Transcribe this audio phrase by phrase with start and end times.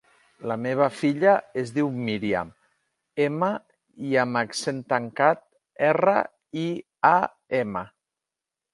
[0.51, 2.49] La meva filla es diu Míriam:
[3.27, 3.51] ema,
[4.13, 5.47] i amb accent tancat,
[5.93, 6.19] erra,
[6.67, 6.69] i,
[7.15, 7.17] a,
[7.65, 7.89] ema.